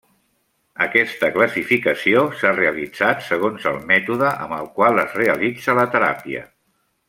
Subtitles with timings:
[0.85, 6.45] Aquesta classificació s'ha realitzat segons el mètode amb el qual es realitza la teràpia.